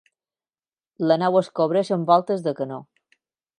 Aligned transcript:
La 1.11 1.17
nau 1.25 1.37
es 1.43 1.51
cobreix 1.61 1.93
amb 1.99 2.11
voltes 2.15 2.47
de 2.51 2.57
canó. 2.63 2.83